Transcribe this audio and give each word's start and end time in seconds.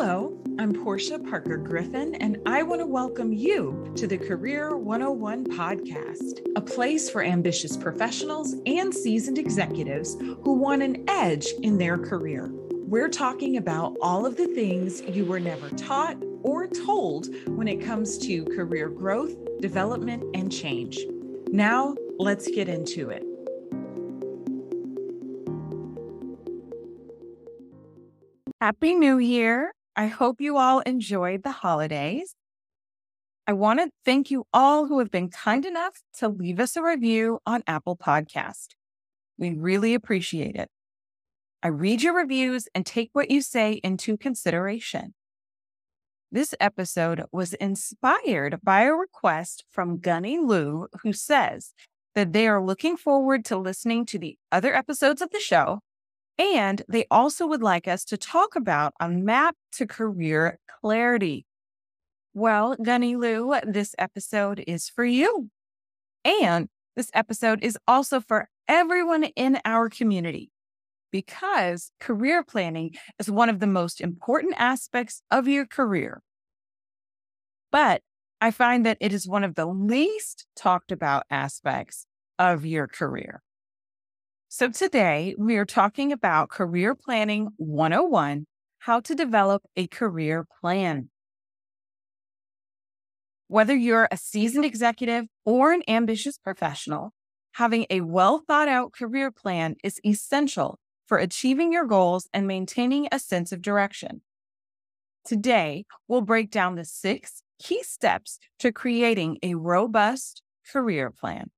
Hello, 0.00 0.40
I'm 0.60 0.72
Porschia 0.72 1.28
Parker 1.28 1.56
Griffin, 1.56 2.14
and 2.14 2.38
I 2.46 2.62
want 2.62 2.80
to 2.80 2.86
welcome 2.86 3.32
you 3.32 3.92
to 3.96 4.06
the 4.06 4.16
Career 4.16 4.76
101 4.76 5.46
podcast, 5.46 6.38
a 6.54 6.60
place 6.60 7.10
for 7.10 7.24
ambitious 7.24 7.76
professionals 7.76 8.54
and 8.64 8.94
seasoned 8.94 9.38
executives 9.38 10.16
who 10.44 10.52
want 10.52 10.84
an 10.84 11.04
edge 11.08 11.48
in 11.64 11.78
their 11.78 11.98
career. 11.98 12.48
We're 12.70 13.08
talking 13.08 13.56
about 13.56 13.96
all 14.00 14.24
of 14.24 14.36
the 14.36 14.46
things 14.46 15.02
you 15.02 15.24
were 15.24 15.40
never 15.40 15.68
taught 15.70 16.16
or 16.44 16.68
told 16.68 17.26
when 17.48 17.66
it 17.66 17.84
comes 17.84 18.18
to 18.18 18.44
career 18.44 18.88
growth, 18.88 19.34
development, 19.60 20.22
and 20.32 20.52
change. 20.52 21.00
Now, 21.48 21.96
let's 22.20 22.48
get 22.48 22.68
into 22.68 23.10
it. 23.10 23.24
Happy 28.60 28.94
New 28.94 29.18
Year. 29.18 29.72
I 29.98 30.06
hope 30.06 30.40
you 30.40 30.58
all 30.58 30.78
enjoyed 30.78 31.42
the 31.42 31.50
holidays. 31.50 32.36
I 33.48 33.52
want 33.52 33.80
to 33.80 33.90
thank 34.04 34.30
you 34.30 34.44
all 34.52 34.86
who 34.86 35.00
have 35.00 35.10
been 35.10 35.28
kind 35.28 35.66
enough 35.66 36.02
to 36.18 36.28
leave 36.28 36.60
us 36.60 36.76
a 36.76 36.82
review 36.84 37.40
on 37.44 37.64
Apple 37.66 37.96
Podcast. 37.96 38.76
We 39.38 39.50
really 39.50 39.94
appreciate 39.94 40.54
it. 40.54 40.68
I 41.64 41.68
read 41.68 42.00
your 42.00 42.14
reviews 42.14 42.68
and 42.76 42.86
take 42.86 43.10
what 43.12 43.28
you 43.28 43.42
say 43.42 43.80
into 43.82 44.16
consideration. 44.16 45.14
This 46.30 46.54
episode 46.60 47.24
was 47.32 47.54
inspired 47.54 48.60
by 48.62 48.82
a 48.82 48.92
request 48.92 49.64
from 49.68 49.98
Gunny 49.98 50.38
Lou, 50.38 50.86
who 51.02 51.12
says 51.12 51.72
that 52.14 52.32
they 52.32 52.46
are 52.46 52.64
looking 52.64 52.96
forward 52.96 53.44
to 53.46 53.56
listening 53.56 54.06
to 54.06 54.18
the 54.20 54.38
other 54.52 54.72
episodes 54.76 55.20
of 55.20 55.30
the 55.30 55.40
show 55.40 55.80
and 56.38 56.82
they 56.88 57.04
also 57.10 57.46
would 57.46 57.62
like 57.62 57.88
us 57.88 58.04
to 58.06 58.16
talk 58.16 58.54
about 58.54 58.94
a 59.00 59.08
map 59.08 59.56
to 59.72 59.86
career 59.86 60.58
clarity. 60.80 61.46
Well, 62.34 62.76
Gunny 62.80 63.16
Lou, 63.16 63.54
this 63.64 63.94
episode 63.98 64.62
is 64.66 64.88
for 64.88 65.04
you. 65.04 65.50
And 66.24 66.68
this 66.94 67.10
episode 67.14 67.62
is 67.62 67.76
also 67.88 68.20
for 68.20 68.48
everyone 68.68 69.24
in 69.24 69.60
our 69.64 69.88
community 69.88 70.50
because 71.10 71.90
career 71.98 72.44
planning 72.44 72.94
is 73.18 73.30
one 73.30 73.48
of 73.48 73.60
the 73.60 73.66
most 73.66 74.00
important 74.00 74.54
aspects 74.58 75.22
of 75.30 75.48
your 75.48 75.66
career. 75.66 76.22
But 77.72 78.02
I 78.40 78.50
find 78.50 78.86
that 78.86 78.98
it 79.00 79.12
is 79.12 79.26
one 79.26 79.42
of 79.42 79.56
the 79.56 79.66
least 79.66 80.46
talked 80.54 80.92
about 80.92 81.24
aspects 81.30 82.06
of 82.38 82.64
your 82.64 82.86
career. 82.86 83.42
So 84.50 84.70
today 84.70 85.34
we 85.36 85.56
are 85.58 85.66
talking 85.66 86.10
about 86.10 86.48
Career 86.48 86.94
Planning 86.94 87.50
101 87.58 88.46
how 88.78 89.00
to 89.00 89.14
develop 89.14 89.62
a 89.76 89.86
career 89.88 90.46
plan. 90.60 91.10
Whether 93.48 93.76
you're 93.76 94.08
a 94.10 94.16
seasoned 94.16 94.64
executive 94.64 95.26
or 95.44 95.72
an 95.72 95.82
ambitious 95.86 96.38
professional, 96.38 97.12
having 97.52 97.84
a 97.90 98.00
well 98.00 98.38
thought 98.38 98.68
out 98.68 98.94
career 98.94 99.30
plan 99.30 99.76
is 99.84 100.00
essential 100.02 100.78
for 101.06 101.18
achieving 101.18 101.70
your 101.70 101.84
goals 101.84 102.26
and 102.32 102.46
maintaining 102.46 103.06
a 103.12 103.18
sense 103.18 103.52
of 103.52 103.60
direction. 103.60 104.22
Today, 105.26 105.84
we'll 106.08 106.22
break 106.22 106.50
down 106.50 106.76
the 106.76 106.86
six 106.86 107.42
key 107.58 107.82
steps 107.82 108.38
to 108.60 108.72
creating 108.72 109.36
a 109.42 109.56
robust 109.56 110.40
career 110.72 111.10
plan. 111.10 111.50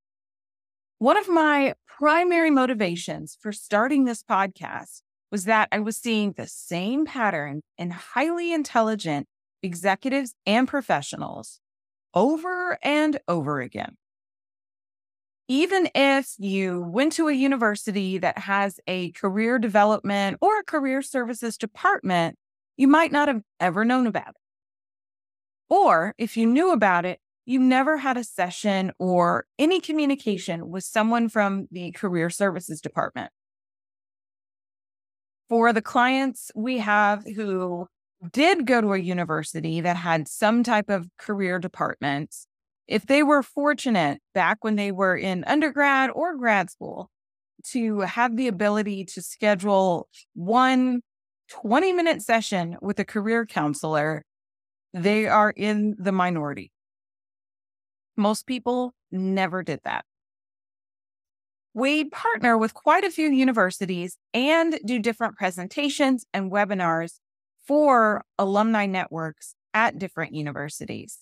One 1.01 1.17
of 1.17 1.31
my 1.31 1.73
primary 1.87 2.51
motivations 2.51 3.39
for 3.41 3.53
starting 3.53 4.05
this 4.05 4.23
podcast 4.23 5.01
was 5.33 5.47
that 5.47 5.71
I 5.73 5.79
was 5.79 5.97
seeing 5.97 6.33
the 6.33 6.47
same 6.47 7.07
pattern 7.07 7.63
in 7.79 7.89
highly 7.89 8.53
intelligent 8.53 9.27
executives 9.63 10.35
and 10.45 10.69
professionals 10.69 11.59
over 12.13 12.79
and 12.83 13.19
over 13.29 13.63
again. 13.63 13.97
Even 15.49 15.89
if 15.95 16.35
you 16.37 16.83
went 16.83 17.15
to 17.15 17.29
a 17.29 17.33
university 17.33 18.19
that 18.19 18.37
has 18.37 18.79
a 18.87 19.11
career 19.13 19.59
development 19.59 20.37
or 20.43 20.59
a 20.59 20.65
career 20.65 21.01
services 21.01 21.57
department, 21.57 22.37
you 22.77 22.89
might 22.89 23.11
not 23.11 23.29
have 23.29 23.41
ever 23.59 23.87
known 23.87 24.07
about 24.07 24.29
it. 24.29 24.37
Or 25.71 26.15
if 26.19 26.37
you 26.37 26.45
knew 26.45 26.73
about 26.73 27.07
it, 27.07 27.21
you 27.47 27.59
never 27.59 27.97
had 27.99 28.17
a 28.17 28.25
session 28.25 28.93
or 28.99 29.47
any 29.59 29.81
communication 29.81 30.69
with 30.69 30.85
someone 30.85 31.29
from 31.29 31.67
the 31.71 31.91
career 31.93 32.31
services 32.31 32.81
department. 32.81 33.31
For 35.49 35.73
the 35.73 35.83
clients 35.83 36.51
we 36.55 36.79
have 36.79 37.25
who 37.25 37.89
did 38.33 38.67
go 38.67 38.81
to 38.81 38.93
a 38.93 38.99
university 38.99 39.81
that 39.81 39.97
had 39.97 40.29
some 40.29 40.63
type 40.63 40.91
of 40.91 41.09
career 41.19 41.59
department, 41.59 42.35
if 42.87 43.07
they 43.07 43.23
were 43.23 43.43
fortunate 43.43 44.21
back 44.35 44.63
when 44.63 44.77
they 44.77 44.93
were 44.93 45.17
in 45.17 45.45
undergrad 45.45 46.11
or 46.11 46.37
grad 46.37 46.71
school 46.71 47.11
to 47.69 48.01
have 48.01 48.37
the 48.37 48.49
ability 48.49 49.05
to 49.05 49.23
schedule 49.23 50.09
one 50.35 51.01
20 51.51 51.93
minute 51.93 52.23
session 52.23 52.77
with 52.81 52.99
a 52.99 53.05
career 53.05 53.45
counselor, 53.45 54.23
they 54.93 55.27
are 55.27 55.51
in 55.51 55.97
the 55.99 56.13
minority. 56.13 56.73
Most 58.21 58.47
people 58.47 58.93
never 59.11 59.63
did 59.63 59.81
that. 59.85 60.05
We 61.73 62.05
partner 62.05 62.59
with 62.59 62.75
quite 62.75 63.03
a 63.03 63.11
few 63.11 63.31
universities 63.31 64.19
and 64.35 64.79
do 64.85 64.99
different 64.99 65.37
presentations 65.37 66.27
and 66.35 66.53
webinars 66.53 67.15
for 67.67 68.23
alumni 68.39 68.85
networks 68.85 69.55
at 69.73 69.99
different 69.99 70.35
universities. 70.35 71.19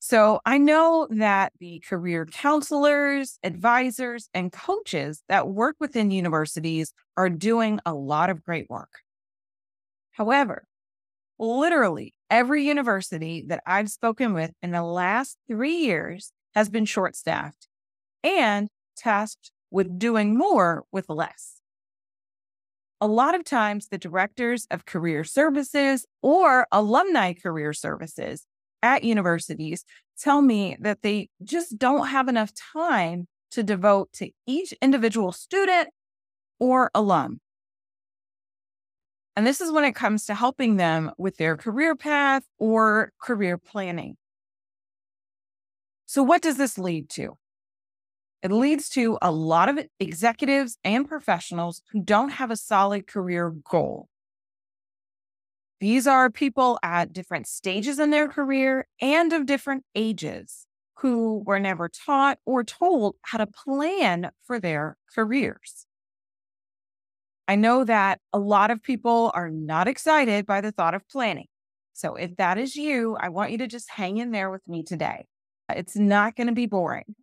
So 0.00 0.40
I 0.44 0.58
know 0.58 1.06
that 1.10 1.52
the 1.60 1.80
career 1.88 2.26
counselors, 2.26 3.38
advisors, 3.44 4.28
and 4.34 4.50
coaches 4.50 5.22
that 5.28 5.48
work 5.48 5.76
within 5.78 6.10
universities 6.10 6.92
are 7.16 7.30
doing 7.30 7.78
a 7.86 7.94
lot 7.94 8.30
of 8.30 8.42
great 8.42 8.68
work. 8.68 8.90
However, 10.10 10.66
literally 11.38 12.14
every 12.34 12.64
university 12.64 13.44
that 13.46 13.62
I've 13.64 13.88
spoken 13.88 14.34
with 14.34 14.50
in 14.60 14.72
the 14.72 14.82
last 14.82 15.38
three 15.46 15.76
years 15.76 16.32
has 16.56 16.68
been 16.68 16.84
short 16.84 17.14
staffed 17.14 17.68
and 18.24 18.66
tasked 18.96 19.52
with 19.70 20.00
doing 20.00 20.36
more 20.36 20.82
with 20.90 21.08
less. 21.08 21.60
A 23.00 23.06
lot 23.06 23.36
of 23.36 23.44
times, 23.44 23.86
the 23.86 23.98
directors 23.98 24.66
of 24.72 24.84
career 24.84 25.22
services 25.22 26.06
or 26.22 26.66
alumni 26.72 27.34
career 27.34 27.72
services 27.72 28.44
at 28.82 29.04
universities 29.04 29.84
tell 30.18 30.42
me 30.42 30.76
that 30.80 31.02
they 31.02 31.28
just 31.44 31.78
don't 31.78 32.08
have 32.08 32.26
enough 32.26 32.50
time 32.72 33.28
to 33.52 33.62
devote 33.62 34.12
to 34.14 34.30
each 34.44 34.74
individual 34.82 35.30
student 35.30 35.88
or 36.58 36.90
alum. 36.96 37.38
And 39.36 39.46
this 39.46 39.60
is 39.60 39.72
when 39.72 39.84
it 39.84 39.94
comes 39.94 40.26
to 40.26 40.34
helping 40.34 40.76
them 40.76 41.10
with 41.18 41.36
their 41.36 41.56
career 41.56 41.96
path 41.96 42.44
or 42.58 43.12
career 43.20 43.58
planning. 43.58 44.16
So, 46.06 46.22
what 46.22 46.42
does 46.42 46.56
this 46.56 46.78
lead 46.78 47.08
to? 47.10 47.36
It 48.42 48.52
leads 48.52 48.88
to 48.90 49.18
a 49.22 49.32
lot 49.32 49.68
of 49.68 49.78
executives 49.98 50.76
and 50.84 51.08
professionals 51.08 51.82
who 51.90 52.02
don't 52.02 52.28
have 52.28 52.50
a 52.50 52.56
solid 52.56 53.06
career 53.06 53.50
goal. 53.50 54.08
These 55.80 56.06
are 56.06 56.30
people 56.30 56.78
at 56.82 57.12
different 57.12 57.46
stages 57.46 57.98
in 57.98 58.10
their 58.10 58.28
career 58.28 58.86
and 59.00 59.32
of 59.32 59.46
different 59.46 59.84
ages 59.94 60.66
who 60.98 61.42
were 61.44 61.58
never 61.58 61.88
taught 61.88 62.38
or 62.44 62.64
told 62.64 63.16
how 63.22 63.38
to 63.38 63.46
plan 63.46 64.30
for 64.42 64.60
their 64.60 64.96
careers. 65.14 65.86
I 67.46 67.56
know 67.56 67.84
that 67.84 68.20
a 68.32 68.38
lot 68.38 68.70
of 68.70 68.82
people 68.82 69.30
are 69.34 69.50
not 69.50 69.86
excited 69.86 70.46
by 70.46 70.60
the 70.60 70.72
thought 70.72 70.94
of 70.94 71.06
planning. 71.08 71.46
So 71.92 72.16
if 72.16 72.36
that 72.36 72.58
is 72.58 72.74
you, 72.74 73.16
I 73.20 73.28
want 73.28 73.52
you 73.52 73.58
to 73.58 73.66
just 73.66 73.90
hang 73.90 74.16
in 74.16 74.30
there 74.30 74.50
with 74.50 74.66
me 74.66 74.82
today. 74.82 75.26
It's 75.68 75.96
not 75.96 76.36
going 76.36 76.48
to 76.48 76.52
be 76.52 76.66
boring. 76.66 77.14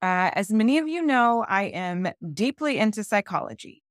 Uh, 0.00 0.30
as 0.34 0.52
many 0.52 0.78
of 0.78 0.86
you 0.86 1.02
know, 1.02 1.44
I 1.48 1.64
am 1.64 2.08
deeply 2.32 2.78
into 2.78 3.02
psychology. 3.02 3.82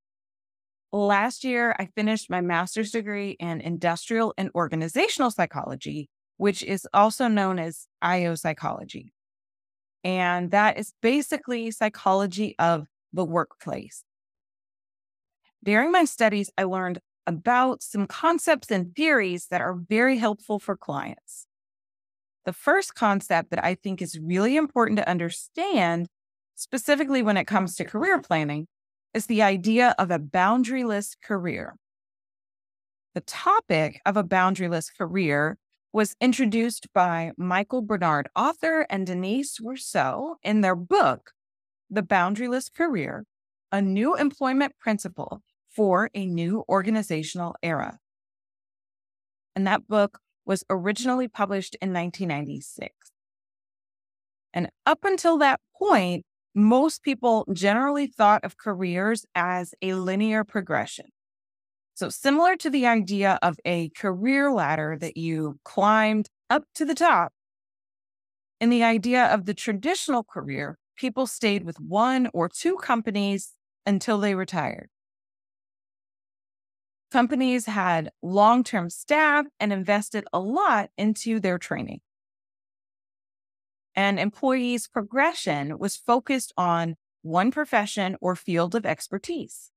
Last 0.92 1.44
year, 1.44 1.76
I 1.80 1.88
finished 1.96 2.30
my 2.30 2.40
master's 2.40 2.92
degree 2.92 3.32
in 3.40 3.62
industrial 3.62 4.34
and 4.38 4.52
organizational 4.54 5.32
psychology, 5.32 6.08
which 6.38 6.62
is 6.62 6.88
also 6.94 7.28
known 7.28 7.58
as 7.58 7.88
IO 8.00 8.36
psychology. 8.36 9.12
And 10.04 10.52
that 10.52 10.78
is 10.78 10.94
basically 11.02 11.72
psychology 11.72 12.56
of 12.60 12.86
the 13.14 13.26
workplace. 13.26 14.04
During 15.64 15.92
my 15.92 16.06
studies, 16.06 16.50
I 16.58 16.64
learned 16.64 17.00
about 17.26 17.82
some 17.82 18.06
concepts 18.06 18.70
and 18.70 18.94
theories 18.96 19.48
that 19.48 19.62
are 19.62 19.76
very 19.76 20.18
helpful 20.18 20.60
for 20.60 20.76
clients. 20.76 21.48
The 22.46 22.54
first 22.54 22.96
concept 22.96 23.52
that 23.52 23.64
I 23.64 23.76
think 23.76 24.02
is 24.02 24.20
really 24.20 24.58
important 24.58 24.98
to 24.98 25.08
understand, 25.08 26.08
specifically 26.56 27.22
when 27.22 27.38
it 27.38 27.46
comes 27.46 27.76
to 27.76 27.86
career 27.86 28.20
planning, 28.20 28.68
is 29.14 29.28
the 29.28 29.42
idea 29.42 29.96
of 29.98 30.12
a 30.12 30.20
boundaryless 30.20 31.16
career. 31.24 31.76
The 33.14 33.22
topic 33.22 34.02
of 34.06 34.18
a 34.18 34.24
boundaryless 34.24 34.90
career 34.98 35.58
was 35.94 36.16
introduced 36.20 36.88
by 36.94 37.32
Michael 37.38 37.84
Bernard, 37.84 38.28
Arthur, 38.36 38.88
and 38.90 39.06
Denise 39.06 39.60
Rousseau 39.62 40.38
in 40.44 40.62
their 40.62 40.76
book, 40.76 41.32
The 41.94 42.02
Boundaryless 42.02 42.74
Career 42.74 43.24
A 43.72 43.80
New 43.80 44.16
Employment 44.16 44.74
Principle 44.80 45.44
for 45.70 46.10
a 46.16 46.26
New 46.26 46.64
Organizational 46.68 47.56
Era. 47.62 48.00
And 49.56 49.68
that 49.68 49.88
book 49.88 50.18
was 50.44 50.64
originally 50.72 51.28
published 51.28 51.76
in 51.84 51.94
1996. 51.94 52.96
And 54.56 54.70
up 54.88 55.06
until 55.06 55.38
that 55.38 55.60
point, 55.78 56.26
most 56.56 57.04
people 57.04 57.46
generally 57.54 58.08
thought 58.08 58.44
of 58.44 58.58
careers 58.58 59.28
as 59.36 59.76
a 59.84 59.94
linear 59.94 60.44
progression. 60.44 61.06
So, 61.94 62.10
similar 62.10 62.56
to 62.58 62.72
the 62.72 62.88
idea 62.88 63.38
of 63.44 63.58
a 63.66 63.90
career 63.90 64.52
ladder 64.52 64.98
that 65.00 65.16
you 65.16 65.60
climbed 65.64 66.28
up 66.50 66.64
to 66.74 66.86
the 66.86 66.96
top, 66.96 67.34
in 68.60 68.72
the 68.72 68.84
idea 68.84 69.26
of 69.26 69.46
the 69.46 69.54
traditional 69.54 70.24
career, 70.24 70.80
people 70.96 71.28
stayed 71.28 71.64
with 71.64 71.80
one 71.80 72.30
or 72.34 72.50
two 72.50 72.76
companies 72.78 73.54
until 73.86 74.20
they 74.20 74.36
retired. 74.36 74.90
Companies 77.12 77.68
had 77.68 78.10
long 78.22 78.64
term 78.64 78.90
staff 78.90 79.46
and 79.60 79.72
invested 79.72 80.26
a 80.34 80.40
lot 80.40 80.90
into 80.98 81.40
their 81.40 81.58
training. 81.58 82.02
And 83.96 84.20
employees' 84.20 84.88
progression 84.88 85.78
was 85.78 85.96
focused 85.96 86.52
on 86.58 86.96
one 87.22 87.52
profession 87.52 88.18
or 88.20 88.36
field 88.36 88.74
of 88.74 88.86
expertise. 88.86 89.72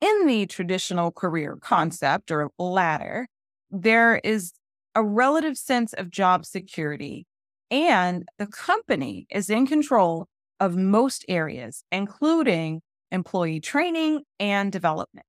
In 0.00 0.26
the 0.26 0.46
traditional 0.46 1.10
career 1.10 1.56
concept 1.58 2.30
or 2.30 2.50
ladder, 2.58 3.28
there 3.70 4.20
is 4.22 4.52
a 4.94 5.02
relative 5.02 5.56
sense 5.56 5.92
of 5.94 6.10
job 6.10 6.44
security, 6.44 7.26
and 7.70 8.24
the 8.38 8.46
company 8.46 9.26
is 9.30 9.50
in 9.50 9.66
control 9.66 10.28
of 10.60 10.76
most 10.76 11.24
areas, 11.28 11.84
including 11.92 12.82
employee 13.10 13.60
training 13.60 14.22
and 14.40 14.72
development. 14.72 15.26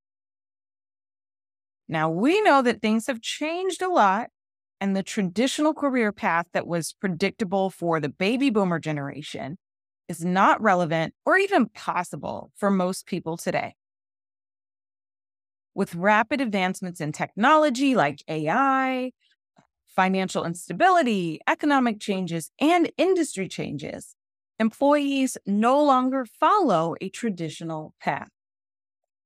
Now, 1.88 2.10
we 2.10 2.40
know 2.42 2.62
that 2.62 2.82
things 2.82 3.06
have 3.06 3.20
changed 3.20 3.82
a 3.82 3.88
lot, 3.88 4.28
and 4.80 4.94
the 4.94 5.02
traditional 5.02 5.74
career 5.74 6.12
path 6.12 6.46
that 6.52 6.66
was 6.66 6.92
predictable 6.92 7.70
for 7.70 7.98
the 7.98 8.08
baby 8.08 8.50
boomer 8.50 8.78
generation 8.78 9.58
is 10.08 10.24
not 10.24 10.60
relevant 10.62 11.14
or 11.26 11.36
even 11.36 11.66
possible 11.66 12.52
for 12.56 12.70
most 12.70 13.06
people 13.06 13.36
today. 13.36 13.74
With 15.74 15.94
rapid 15.94 16.40
advancements 16.40 17.00
in 17.00 17.12
technology 17.12 17.94
like 17.94 18.22
AI, 18.28 19.12
financial 19.98 20.44
instability, 20.44 21.40
economic 21.48 21.98
changes, 21.98 22.52
and 22.60 22.88
industry 22.96 23.48
changes, 23.48 24.14
employees 24.60 25.36
no 25.44 25.82
longer 25.82 26.24
follow 26.24 26.94
a 27.00 27.08
traditional 27.08 27.94
path. 28.00 28.28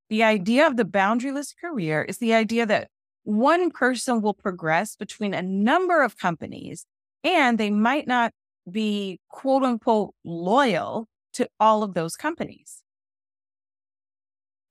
The 0.09 0.23
idea 0.23 0.67
of 0.67 0.79
the 0.79 0.87
boundaryless 0.87 1.53
career 1.61 2.01
is 2.01 2.17
the 2.17 2.33
idea 2.33 2.65
that 2.65 2.89
one 3.23 3.71
person 3.71 4.23
will 4.23 4.33
progress 4.33 4.97
between 4.97 5.35
a 5.35 5.43
number 5.43 6.03
of 6.03 6.17
companies 6.17 6.87
and 7.23 7.59
they 7.59 7.71
might 7.71 8.07
not 8.07 8.33
be 8.71 9.21
quote 9.29 9.65
unquote 9.65 10.15
loyal 10.25 11.07
to 11.35 11.51
all 11.61 11.83
of 11.83 11.93
those 11.93 12.17
companies. 12.17 12.83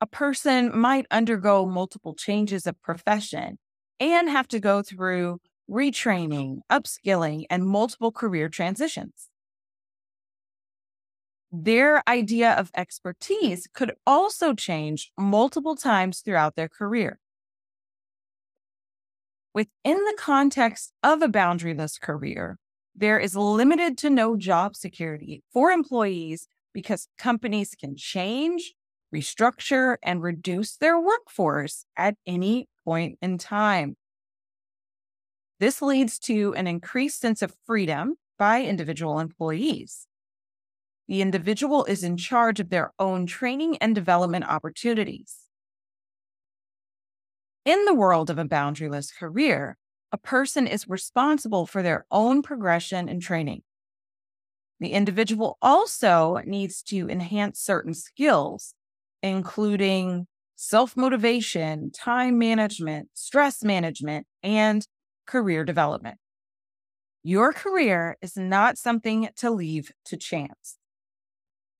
A 0.01 0.07
person 0.07 0.75
might 0.75 1.05
undergo 1.11 1.67
multiple 1.67 2.15
changes 2.15 2.65
of 2.65 2.81
profession 2.81 3.59
and 3.99 4.27
have 4.29 4.47
to 4.47 4.59
go 4.59 4.81
through 4.81 5.37
retraining, 5.69 6.61
upskilling, 6.71 7.45
and 7.49 7.65
multiple 7.65 8.11
career 8.11 8.49
transitions 8.49 9.31
their 11.51 12.07
idea 12.07 12.53
of 12.53 12.71
expertise 12.75 13.67
could 13.73 13.93
also 14.07 14.53
change 14.53 15.11
multiple 15.17 15.75
times 15.75 16.21
throughout 16.21 16.55
their 16.55 16.69
career. 16.69 17.19
Within 19.53 19.97
the 19.97 20.15
context 20.17 20.93
of 21.03 21.21
a 21.21 21.27
boundaryless 21.27 21.99
career, 21.99 22.57
there 22.95 23.19
is 23.19 23.35
limited 23.35 23.97
to 23.97 24.09
no 24.09 24.37
job 24.37 24.75
security 24.75 25.43
for 25.51 25.71
employees 25.71 26.47
because 26.73 27.09
companies 27.17 27.75
can 27.77 27.97
change, 27.97 28.73
restructure, 29.13 29.97
and 30.01 30.23
reduce 30.23 30.77
their 30.77 30.97
workforce 30.97 31.85
at 31.97 32.15
any 32.25 32.69
point 32.85 33.17
in 33.21 33.37
time. 33.37 33.97
This 35.61 35.79
leads 35.79 36.17
to 36.21 36.55
an 36.55 36.65
increased 36.65 37.19
sense 37.19 37.43
of 37.43 37.55
freedom 37.67 38.15
by 38.39 38.63
individual 38.63 39.19
employees. 39.19 40.07
The 41.07 41.21
individual 41.21 41.85
is 41.85 42.03
in 42.03 42.17
charge 42.17 42.59
of 42.59 42.71
their 42.71 42.93
own 42.97 43.27
training 43.27 43.77
and 43.77 43.93
development 43.93 44.45
opportunities. 44.45 45.41
In 47.63 47.85
the 47.85 47.93
world 47.93 48.31
of 48.31 48.39
a 48.39 48.43
boundaryless 48.43 49.15
career, 49.15 49.77
a 50.11 50.17
person 50.17 50.65
is 50.65 50.89
responsible 50.89 51.67
for 51.67 51.83
their 51.83 52.07
own 52.09 52.41
progression 52.41 53.07
and 53.07 53.21
training. 53.21 53.61
The 54.79 54.93
individual 54.93 55.59
also 55.61 56.41
needs 56.43 56.81
to 56.87 57.07
enhance 57.07 57.59
certain 57.59 57.93
skills, 57.93 58.73
including 59.21 60.25
self 60.55 60.97
motivation, 60.97 61.91
time 61.91 62.39
management, 62.39 63.09
stress 63.13 63.63
management, 63.63 64.25
and 64.41 64.87
career 65.31 65.63
development. 65.63 66.17
Your 67.23 67.53
career 67.53 68.17
is 68.21 68.35
not 68.35 68.77
something 68.77 69.29
to 69.37 69.49
leave 69.49 69.91
to 70.05 70.17
chance. 70.17 70.77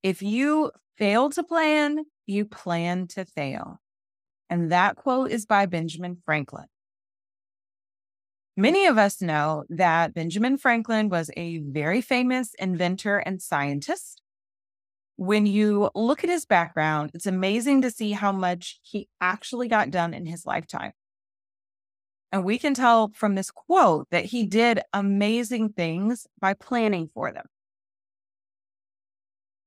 If 0.02 0.22
you 0.22 0.72
fail 0.98 1.30
to 1.32 1.44
plan, 1.44 2.06
you 2.26 2.46
plan 2.46 3.08
to 3.08 3.26
fail. 3.26 3.82
And 4.50 4.72
that 4.72 4.96
quote 4.96 5.32
is 5.32 5.46
by 5.46 5.66
Benjamin 5.66 6.18
Franklin. 6.26 6.66
Many 8.56 8.86
of 8.86 8.98
us 8.98 9.22
know 9.22 9.66
that 9.70 10.14
Benjamin 10.14 10.58
Franklin 10.58 11.10
was 11.10 11.30
a 11.36 11.58
very 11.58 12.02
famous 12.02 12.54
inventor 12.58 13.18
and 13.18 13.42
scientist. 13.42 14.22
When 15.18 15.46
you 15.46 15.90
look 15.94 16.24
at 16.24 16.30
his 16.30 16.46
background, 16.46 17.12
it's 17.14 17.26
amazing 17.26 17.82
to 17.82 17.92
see 17.92 18.12
how 18.14 18.32
much 18.32 18.80
he 18.82 19.10
actually 19.20 19.68
got 19.68 19.92
done 19.92 20.14
in 20.14 20.26
his 20.26 20.46
lifetime. 20.46 20.94
And 22.32 22.46
we 22.46 22.58
can 22.58 22.74
tell 22.74 23.12
from 23.14 23.36
this 23.36 23.52
quote 23.52 24.08
that 24.12 24.26
he 24.26 24.46
did 24.46 24.82
amazing 24.94 25.70
things 25.74 26.28
by 26.40 26.54
planning 26.54 27.10
for 27.14 27.32
them. 27.32 27.46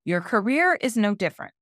Your 0.04 0.20
career 0.20 0.78
is 0.80 0.96
no 0.96 1.14
different. 1.14 1.52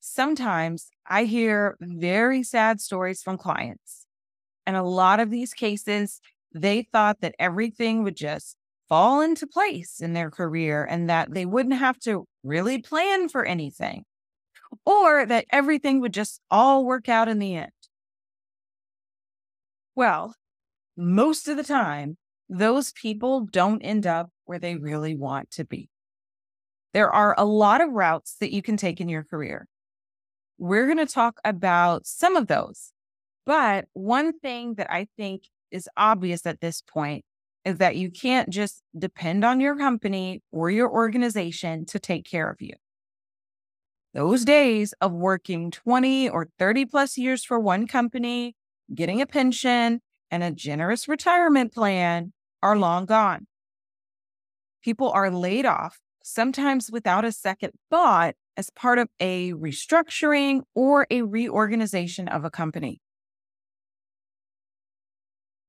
Sometimes 0.00 0.90
I 1.06 1.24
hear 1.24 1.76
very 1.80 2.42
sad 2.42 2.80
stories 2.80 3.22
from 3.22 3.38
clients. 3.38 4.06
And 4.66 4.76
a 4.76 4.82
lot 4.82 5.20
of 5.20 5.30
these 5.30 5.52
cases, 5.52 6.20
they 6.54 6.82
thought 6.92 7.20
that 7.20 7.34
everything 7.38 8.02
would 8.04 8.16
just 8.16 8.56
fall 8.88 9.20
into 9.20 9.46
place 9.46 10.00
in 10.00 10.12
their 10.12 10.30
career 10.30 10.84
and 10.84 11.10
that 11.10 11.32
they 11.34 11.44
wouldn't 11.44 11.76
have 11.76 11.98
to 12.00 12.26
really 12.44 12.80
plan 12.80 13.28
for 13.28 13.44
anything 13.44 14.04
or 14.84 15.26
that 15.26 15.46
everything 15.50 16.00
would 16.00 16.14
just 16.14 16.40
all 16.50 16.84
work 16.84 17.08
out 17.08 17.28
in 17.28 17.38
the 17.38 17.56
end. 17.56 17.72
Well, 19.96 20.34
most 20.96 21.48
of 21.48 21.56
the 21.56 21.64
time, 21.64 22.18
those 22.48 22.92
people 22.92 23.40
don't 23.40 23.80
end 23.82 24.06
up 24.06 24.30
where 24.44 24.58
they 24.58 24.76
really 24.76 25.16
want 25.16 25.50
to 25.52 25.64
be. 25.64 25.88
There 26.92 27.10
are 27.10 27.34
a 27.36 27.44
lot 27.44 27.80
of 27.80 27.90
routes 27.92 28.36
that 28.40 28.52
you 28.52 28.62
can 28.62 28.76
take 28.76 29.00
in 29.00 29.08
your 29.08 29.24
career. 29.24 29.66
We're 30.58 30.86
going 30.86 31.04
to 31.04 31.12
talk 31.12 31.40
about 31.44 32.06
some 32.06 32.36
of 32.36 32.46
those. 32.46 32.92
But 33.46 33.86
one 33.94 34.38
thing 34.38 34.74
that 34.74 34.90
I 34.92 35.08
think 35.16 35.44
is 35.70 35.88
obvious 35.96 36.46
at 36.46 36.60
this 36.60 36.82
point 36.82 37.24
is 37.64 37.78
that 37.78 37.96
you 37.96 38.10
can't 38.10 38.50
just 38.50 38.82
depend 38.96 39.44
on 39.44 39.60
your 39.60 39.76
company 39.76 40.42
or 40.52 40.70
your 40.70 40.90
organization 40.90 41.86
to 41.86 41.98
take 41.98 42.24
care 42.24 42.50
of 42.50 42.60
you. 42.60 42.74
Those 44.14 44.44
days 44.44 44.94
of 45.00 45.12
working 45.12 45.70
20 45.70 46.28
or 46.28 46.48
30 46.58 46.86
plus 46.86 47.18
years 47.18 47.44
for 47.44 47.58
one 47.58 47.86
company, 47.86 48.55
getting 48.94 49.20
a 49.20 49.26
pension, 49.26 50.00
and 50.30 50.42
a 50.42 50.50
generous 50.50 51.08
retirement 51.08 51.72
plan 51.72 52.32
are 52.62 52.76
long 52.76 53.06
gone. 53.06 53.46
People 54.82 55.10
are 55.10 55.30
laid 55.30 55.66
off 55.66 55.98
sometimes 56.22 56.90
without 56.90 57.24
a 57.24 57.30
second 57.30 57.72
thought, 57.88 58.34
as 58.56 58.70
part 58.70 58.98
of 58.98 59.08
a 59.20 59.52
restructuring 59.52 60.62
or 60.74 61.06
a 61.10 61.22
reorganization 61.22 62.26
of 62.26 62.44
a 62.44 62.50
company. 62.50 63.00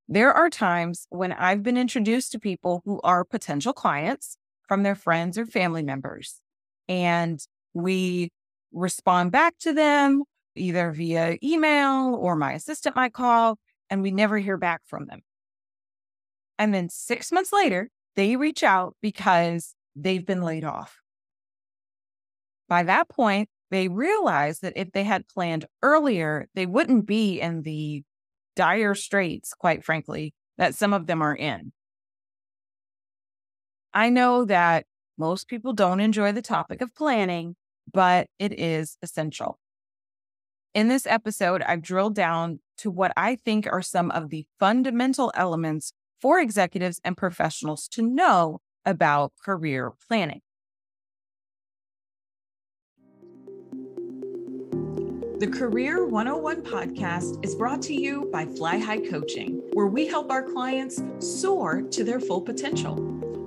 There 0.08 0.32
are 0.32 0.48
times 0.48 1.06
when 1.10 1.32
I've 1.32 1.62
been 1.62 1.76
introduced 1.76 2.32
to 2.32 2.38
people 2.38 2.82
who 2.84 2.98
are 3.04 3.24
potential 3.24 3.74
clients 3.74 4.38
from 4.66 4.82
their 4.82 4.94
friends 4.94 5.36
or 5.36 5.44
family 5.44 5.82
members, 5.82 6.40
and 6.88 7.38
we 7.74 8.30
respond 8.72 9.32
back 9.32 9.58
to 9.60 9.72
them. 9.72 10.22
Either 10.58 10.92
via 10.92 11.38
email 11.42 12.14
or 12.14 12.36
my 12.36 12.52
assistant 12.52 12.96
might 12.96 13.12
call, 13.12 13.58
and 13.90 14.02
we 14.02 14.10
never 14.10 14.38
hear 14.38 14.56
back 14.56 14.82
from 14.84 15.06
them. 15.06 15.20
And 16.58 16.74
then 16.74 16.88
six 16.88 17.30
months 17.30 17.52
later, 17.52 17.88
they 18.16 18.36
reach 18.36 18.62
out 18.62 18.96
because 19.00 19.74
they've 19.94 20.26
been 20.26 20.42
laid 20.42 20.64
off. 20.64 20.98
By 22.68 22.82
that 22.82 23.08
point, 23.08 23.48
they 23.70 23.88
realize 23.88 24.60
that 24.60 24.72
if 24.76 24.92
they 24.92 25.04
had 25.04 25.28
planned 25.28 25.66
earlier, 25.82 26.48
they 26.54 26.66
wouldn't 26.66 27.06
be 27.06 27.40
in 27.40 27.62
the 27.62 28.02
dire 28.56 28.94
straits, 28.94 29.54
quite 29.54 29.84
frankly, 29.84 30.34
that 30.56 30.74
some 30.74 30.92
of 30.92 31.06
them 31.06 31.22
are 31.22 31.36
in. 31.36 31.72
I 33.94 34.10
know 34.10 34.44
that 34.44 34.86
most 35.16 35.48
people 35.48 35.72
don't 35.72 36.00
enjoy 36.00 36.32
the 36.32 36.42
topic 36.42 36.80
of 36.80 36.94
planning, 36.94 37.56
but 37.92 38.26
it 38.38 38.58
is 38.58 38.96
essential. 39.02 39.58
In 40.74 40.88
this 40.88 41.06
episode, 41.06 41.62
I've 41.62 41.82
drilled 41.82 42.14
down 42.14 42.60
to 42.78 42.90
what 42.90 43.12
I 43.16 43.36
think 43.36 43.66
are 43.66 43.82
some 43.82 44.10
of 44.10 44.28
the 44.30 44.46
fundamental 44.60 45.32
elements 45.34 45.92
for 46.20 46.40
executives 46.40 47.00
and 47.04 47.16
professionals 47.16 47.88
to 47.88 48.02
know 48.02 48.60
about 48.84 49.32
career 49.44 49.92
planning. 50.08 50.40
The 55.38 55.46
Career 55.46 56.04
101 56.04 56.62
podcast 56.62 57.44
is 57.44 57.54
brought 57.54 57.80
to 57.82 57.94
you 57.94 58.28
by 58.32 58.44
Fly 58.44 58.78
High 58.78 58.98
Coaching, 58.98 59.62
where 59.72 59.86
we 59.86 60.08
help 60.08 60.32
our 60.32 60.42
clients 60.42 61.00
soar 61.20 61.80
to 61.80 62.02
their 62.02 62.18
full 62.18 62.40
potential. 62.40 62.96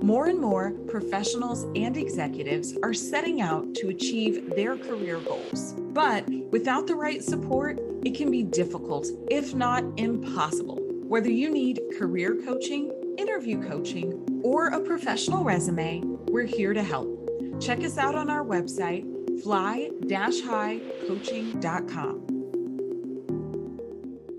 More 0.02 0.28
and 0.28 0.40
more 0.40 0.70
professionals 0.88 1.64
and 1.76 1.94
executives 1.98 2.78
are 2.82 2.94
setting 2.94 3.42
out 3.42 3.74
to 3.74 3.88
achieve 3.88 4.56
their 4.56 4.78
career 4.78 5.18
goals. 5.18 5.74
But 5.92 6.26
without 6.50 6.86
the 6.86 6.94
right 6.94 7.22
support, 7.22 7.78
it 8.06 8.14
can 8.14 8.30
be 8.30 8.42
difficult, 8.42 9.08
if 9.30 9.54
not 9.54 9.84
impossible. 9.98 10.78
Whether 11.06 11.30
you 11.30 11.50
need 11.50 11.78
career 11.98 12.38
coaching, 12.42 12.90
interview 13.18 13.62
coaching, 13.68 14.40
or 14.42 14.68
a 14.68 14.80
professional 14.80 15.44
resume, 15.44 16.00
we're 16.30 16.46
here 16.46 16.72
to 16.72 16.82
help. 16.82 17.18
Check 17.60 17.84
us 17.84 17.98
out 17.98 18.14
on 18.14 18.30
our 18.30 18.42
website 18.42 19.11
fly-highcoaching.com. 19.42 22.26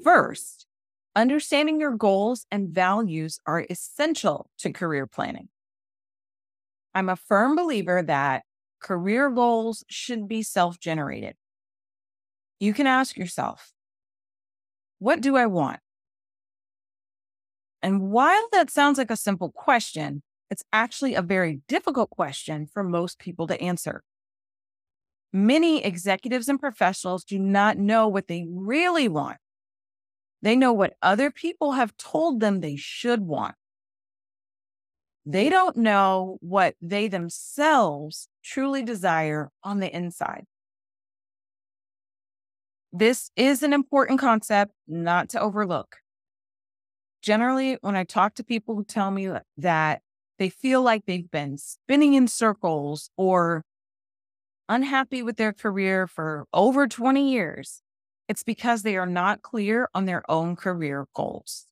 First, 0.03 0.65
understanding 1.15 1.79
your 1.79 1.95
goals 1.95 2.45
and 2.51 2.69
values 2.69 3.39
are 3.45 3.65
essential 3.69 4.49
to 4.59 4.73
career 4.73 5.07
planning. 5.07 5.47
I'm 6.93 7.09
a 7.09 7.15
firm 7.15 7.55
believer 7.55 8.03
that 8.03 8.43
career 8.81 9.29
goals 9.29 9.83
should 9.89 10.27
be 10.27 10.43
self 10.43 10.79
generated. 10.79 11.35
You 12.59 12.73
can 12.73 12.87
ask 12.87 13.17
yourself, 13.17 13.71
what 14.99 15.21
do 15.21 15.35
I 15.35 15.47
want? 15.47 15.79
And 17.81 18.11
while 18.11 18.47
that 18.51 18.69
sounds 18.69 18.97
like 18.97 19.11
a 19.11 19.17
simple 19.17 19.51
question, 19.51 20.21
it's 20.49 20.63
actually 20.71 21.15
a 21.15 21.21
very 21.21 21.61
difficult 21.67 22.09
question 22.09 22.67
for 22.67 22.83
most 22.83 23.19
people 23.19 23.47
to 23.47 23.59
answer. 23.59 24.03
Many 25.35 25.83
executives 25.83 26.47
and 26.47 26.59
professionals 26.59 27.23
do 27.23 27.39
not 27.39 27.77
know 27.77 28.07
what 28.07 28.27
they 28.27 28.45
really 28.47 29.07
want. 29.07 29.37
They 30.43 30.55
know 30.55 30.71
what 30.71 30.93
other 31.01 31.31
people 31.31 31.71
have 31.71 31.97
told 31.97 32.39
them 32.39 32.59
they 32.59 32.75
should 32.75 33.21
want. 33.21 33.55
They 35.25 35.49
don't 35.49 35.77
know 35.77 36.37
what 36.41 36.75
they 36.81 37.07
themselves 37.07 38.27
truly 38.43 38.83
desire 38.83 39.49
on 39.63 39.79
the 39.79 39.93
inside. 39.93 40.45
This 42.91 43.31
is 43.35 43.63
an 43.63 43.73
important 43.73 44.19
concept 44.19 44.73
not 44.87 45.29
to 45.29 45.41
overlook. 45.41 45.95
Generally, 47.23 47.77
when 47.81 47.95
I 47.95 48.03
talk 48.03 48.35
to 48.35 48.43
people 48.43 48.75
who 48.75 48.83
tell 48.83 49.09
me 49.09 49.31
that 49.57 50.01
they 50.37 50.49
feel 50.49 50.83
like 50.83 51.05
they've 51.05 51.31
been 51.31 51.57
spinning 51.57 52.13
in 52.13 52.27
circles 52.27 53.09
or 53.17 53.63
unhappy 54.69 55.23
with 55.23 55.37
their 55.37 55.53
career 55.53 56.07
for 56.07 56.45
over 56.53 56.87
20 56.87 57.31
years, 57.31 57.81
it's 58.27 58.43
because 58.43 58.81
they 58.81 58.97
are 58.97 59.05
not 59.05 59.41
clear 59.41 59.89
on 59.93 60.05
their 60.05 60.29
own 60.29 60.55
career 60.55 61.07
goals. 61.13 61.65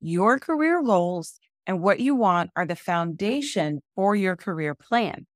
Your 0.00 0.38
career 0.38 0.82
goals 0.82 1.38
and 1.66 1.82
what 1.82 2.00
you 2.00 2.14
want 2.14 2.50
are 2.56 2.66
the 2.66 2.76
foundation 2.76 3.80
for 3.94 4.14
your 4.14 4.36
career 4.36 4.74
plan 4.74 5.26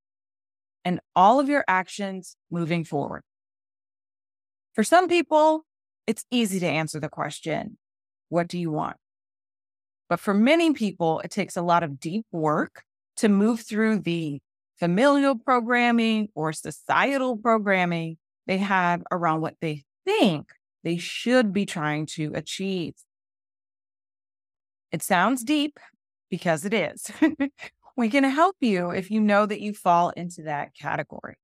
and 0.84 1.00
all 1.14 1.40
of 1.40 1.48
your 1.48 1.64
actions 1.68 2.36
moving 2.50 2.84
forward. 2.84 3.22
For 4.74 4.84
some 4.84 5.08
people, 5.08 5.64
it's 6.06 6.24
easy 6.30 6.58
to 6.60 6.66
answer 6.66 6.98
the 6.98 7.08
question, 7.08 7.76
What 8.28 8.48
do 8.48 8.58
you 8.58 8.70
want? 8.70 8.96
But 10.08 10.20
for 10.20 10.34
many 10.34 10.72
people, 10.72 11.20
it 11.20 11.30
takes 11.30 11.56
a 11.56 11.62
lot 11.62 11.82
of 11.82 12.00
deep 12.00 12.26
work 12.32 12.82
to 13.16 13.28
move 13.28 13.60
through 13.60 14.00
the 14.00 14.40
familial 14.82 15.38
programming 15.38 16.28
or 16.34 16.52
societal 16.52 17.36
programming 17.36 18.16
they 18.48 18.58
have 18.58 19.00
around 19.12 19.40
what 19.40 19.54
they 19.60 19.84
think 20.04 20.48
they 20.82 20.96
should 20.96 21.52
be 21.52 21.64
trying 21.64 22.04
to 22.04 22.32
achieve. 22.34 22.94
It 24.90 25.00
sounds 25.00 25.44
deep 25.44 25.78
because 26.30 26.64
it 26.64 26.74
is. 26.74 27.12
we 27.96 28.10
can 28.10 28.24
help 28.24 28.56
you 28.58 28.90
if 28.90 29.08
you 29.08 29.20
know 29.20 29.46
that 29.46 29.60
you 29.60 29.72
fall 29.72 30.10
into 30.10 30.42
that 30.42 30.74
category. 30.74 31.36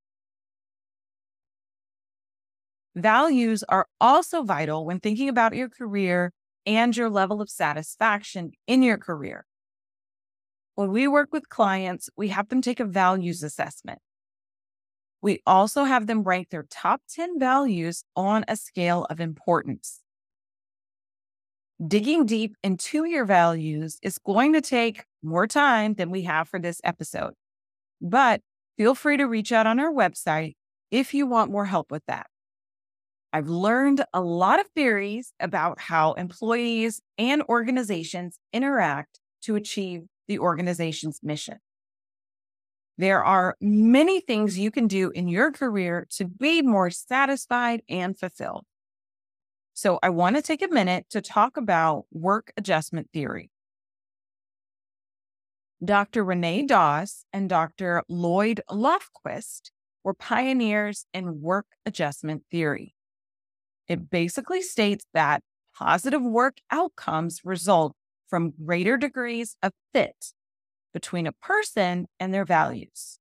Values 2.97 3.63
are 3.69 3.87
also 4.01 4.43
vital 4.43 4.85
when 4.85 4.99
thinking 4.99 5.29
about 5.29 5.55
your 5.55 5.69
career 5.69 6.33
and 6.67 6.97
your 6.97 7.09
level 7.09 7.41
of 7.41 7.49
satisfaction 7.49 8.51
in 8.67 8.83
your 8.83 8.99
career. 8.99 9.47
When 10.79 10.93
we 10.93 11.09
work 11.09 11.31
with 11.33 11.49
clients, 11.49 12.09
we 12.17 12.29
have 12.29 12.51
them 12.51 12.63
take 12.63 12.79
a 12.79 12.85
values 12.85 13.43
assessment. 13.43 13.99
We 15.21 15.43
also 15.45 15.83
have 15.83 16.07
them 16.07 16.23
rank 16.23 16.51
their 16.51 16.67
top 16.71 17.03
10 17.13 17.41
values 17.41 18.05
on 18.15 18.45
a 18.47 18.55
scale 18.55 19.05
of 19.11 19.19
importance. 19.19 20.03
Digging 21.85 22.27
deep 22.27 22.55
into 22.63 23.07
your 23.07 23.25
values 23.25 23.99
is 24.05 24.19
going 24.19 24.53
to 24.53 24.61
take 24.61 25.05
more 25.21 25.49
time 25.49 25.95
than 25.95 26.13
we 26.13 26.23
have 26.23 26.49
for 26.49 26.61
this 26.61 26.81
episode, 26.85 27.35
but 28.01 28.41
feel 28.77 28.95
free 28.95 29.17
to 29.17 29.25
reach 29.25 29.51
out 29.51 29.67
on 29.67 29.81
our 29.81 29.91
website 29.91 30.55
if 30.93 31.13
you 31.13 31.27
want 31.27 31.51
more 31.51 31.67
help 31.67 31.91
with 31.91 32.05
that. 32.07 32.29
I've 33.33 33.49
learned 33.49 34.05
a 34.15 34.21
lot 34.21 34.61
of 34.61 34.69
theories 34.77 35.33
about 35.41 35.81
how 35.81 36.13
employees 36.13 37.01
and 37.19 37.43
organizations 37.49 38.39
interact 38.53 39.19
to 39.43 39.57
achieve 39.57 40.05
the 40.29 40.39
organization's 40.39 41.21
mission. 41.23 41.59
There 42.99 43.25
are 43.25 43.57
many 43.61 44.21
things 44.21 44.59
you 44.59 44.71
can 44.71 44.87
do 44.87 45.11
in 45.11 45.29
your 45.29 45.53
career 45.53 46.07
to 46.17 46.25
be 46.25 46.63
more 46.63 46.91
satisfied 46.91 47.83
and 47.89 48.19
fulfilled. 48.19 48.65
So, 49.73 50.01
I 50.03 50.11
want 50.11 50.35
to 50.35 50.43
take 50.43 50.63
a 50.63 50.69
minute 50.69 51.07
to 51.11 51.21
talk 51.21 51.57
about 51.57 52.07
work 52.11 52.53
adjustment 52.57 53.11
theory. 53.13 53.51
Dr. 55.85 56.25
Renee 56.25 56.67
Dawis 56.67 57.23
and 57.33 57.49
Dr. 57.49 58.03
Lloyd 58.09 58.61
Lofquist 58.69 59.71
were 60.03 60.15
pioneers 60.15 61.07
in 61.15 61.41
work 61.41 61.67
adjustment 61.87 62.43
theory. 62.51 62.97
It 63.87 64.11
basically 64.11 64.63
states 64.63 65.05
that 65.15 65.43
positive 65.77 66.23
work 66.23 66.59
outcomes 66.73 67.43
result 67.45 67.95
from 68.29 68.53
greater 68.65 68.97
degrees 68.97 69.57
of 69.63 69.73
fit 69.93 70.33
between 70.93 71.27
a 71.27 71.33
person 71.33 72.07
and 72.19 72.33
their 72.33 72.45
values. 72.45 73.19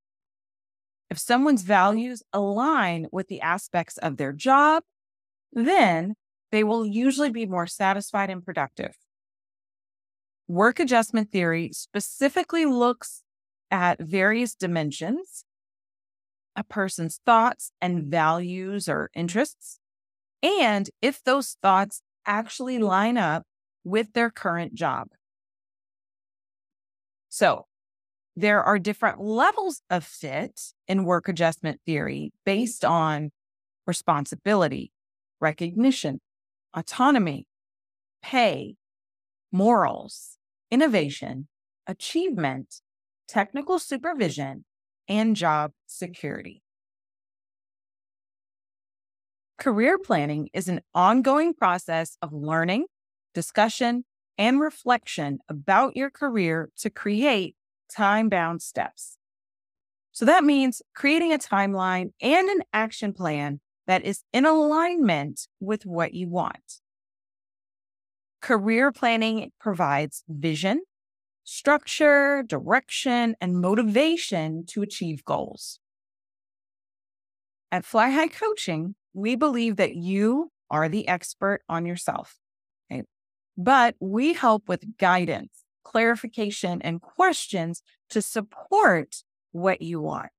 If 1.10 1.20
someone's 1.20 1.64
values 1.64 2.24
align 2.34 3.08
with 3.12 3.28
the 3.28 3.42
aspects 3.42 3.98
of 3.98 4.18
their 4.18 4.34
job, 4.34 4.84
then 5.54 6.16
they 6.52 6.64
will 6.64 6.86
usually 6.86 7.30
be 7.30 7.46
more 7.46 7.68
satisfied 7.68 8.30
and 8.30 8.44
productive. 8.44 8.96
Work 10.48 10.80
adjustment 10.80 11.30
theory 11.32 11.72
specifically 11.74 12.66
looks 12.66 13.24
at 13.70 14.00
various 14.00 14.56
dimensions 14.56 15.44
a 16.56 16.64
person's 16.64 17.22
thoughts 17.24 17.72
and 17.80 18.06
values 18.06 18.90
or 18.90 19.12
interests, 19.14 19.80
and 20.42 20.90
if 21.04 21.24
those 21.24 21.56
thoughts 21.62 22.02
actually 22.26 22.80
line 22.80 23.16
up 23.16 23.44
with 23.88 24.14
their 24.14 24.30
current 24.30 24.74
job. 24.74 25.08
So, 27.30 27.66
there 28.36 28.62
are 28.64 28.78
different 28.78 29.20
levels 29.20 29.82
of 29.90 30.04
fit 30.04 30.74
in 30.88 31.06
work 31.06 31.28
adjustment 31.28 31.80
theory 31.86 32.32
based 32.46 32.86
on 32.86 33.32
responsibility, 33.88 34.92
recognition, 35.40 36.20
autonomy, 36.76 37.48
pay, 38.22 38.76
morals, 39.52 40.38
innovation, 40.70 41.48
achievement, 41.88 42.82
technical 43.28 43.80
supervision, 43.80 44.66
and 45.08 45.36
job 45.36 45.72
security. 45.88 46.62
Career 49.58 49.98
planning 49.98 50.50
is 50.54 50.68
an 50.68 50.82
ongoing 50.94 51.54
process 51.54 52.18
of 52.22 52.32
learning, 52.34 52.86
discussion, 53.38 54.04
and 54.36 54.60
reflection 54.60 55.38
about 55.48 55.96
your 55.96 56.10
career 56.10 56.72
to 56.76 56.90
create 56.90 57.56
time 57.88 58.30
bound 58.30 58.64
steps. 58.64 59.20
So 60.12 60.26
that 60.26 60.44
means 60.44 60.82
creating 60.96 61.34
a 61.34 61.38
timeline 61.38 62.14
and 62.20 62.50
an 62.50 62.62
action 62.74 63.14
plan 63.14 63.60
that 63.86 64.04
is 64.04 64.24
in 64.34 64.48
alignment 64.48 65.48
with 65.60 65.86
what 65.86 66.16
you 66.16 66.28
want. 66.28 66.82
Career 68.42 68.92
planning 68.92 69.52
provides 69.60 70.24
vision, 70.28 70.82
structure, 71.44 72.42
direction, 72.42 73.36
and 73.40 73.62
motivation 73.62 74.66
to 74.70 74.82
achieve 74.82 75.24
goals. 75.26 75.80
At 77.72 77.86
Fly 77.86 78.10
High 78.10 78.30
Coaching, 78.30 78.96
we 79.14 79.36
believe 79.36 79.76
that 79.76 79.96
you 79.96 80.50
are 80.72 80.90
the 80.90 81.08
expert 81.08 81.62
on 81.70 81.86
yourself. 81.86 82.40
But 83.58 83.96
we 84.00 84.34
help 84.34 84.70
with 84.70 84.98
guidance, 84.98 85.64
clarification, 85.84 86.82
and 86.82 87.02
questions 87.02 87.82
to 88.12 88.22
support 88.22 89.24
what 89.52 89.82
you 89.82 90.00
want. 90.00 90.30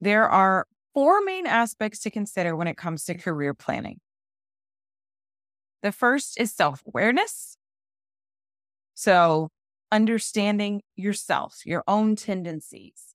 There 0.00 0.28
are 0.28 0.66
four 0.94 1.20
main 1.22 1.46
aspects 1.46 1.98
to 2.00 2.10
consider 2.10 2.54
when 2.54 2.68
it 2.68 2.76
comes 2.76 3.04
to 3.04 3.14
career 3.14 3.54
planning. 3.54 4.00
The 5.82 5.92
first 5.92 6.40
is 6.40 6.52
self 6.52 6.82
awareness. 6.86 7.56
So, 8.94 9.48
understanding 9.90 10.82
yourself, 10.94 11.62
your 11.64 11.82
own 11.88 12.14
tendencies. 12.14 13.14